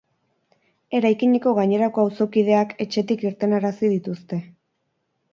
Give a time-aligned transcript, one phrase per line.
[0.99, 4.41] Eraikineko gainerako auzokideak etxetik irtenarazi dituzte.